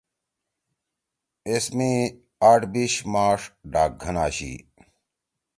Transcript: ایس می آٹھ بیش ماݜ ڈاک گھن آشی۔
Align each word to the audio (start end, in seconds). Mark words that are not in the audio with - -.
ایس 1.47 1.65
می 1.77 1.91
آٹھ 2.49 2.65
بیش 2.73 2.93
ماݜ 3.13 3.39
ڈاک 3.71 3.91
گھن 4.01 4.15
آشی۔ 4.25 4.53